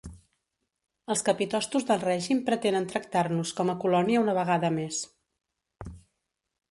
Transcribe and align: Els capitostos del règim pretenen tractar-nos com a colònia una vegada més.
Els 1.15 1.21
capitostos 1.25 1.83
del 1.89 1.99
règim 2.05 2.41
pretenen 2.47 2.87
tractar-nos 2.93 3.51
com 3.59 3.71
a 3.73 3.75
colònia 3.83 4.23
una 4.25 4.35
vegada 4.39 4.73
més. 4.79 5.03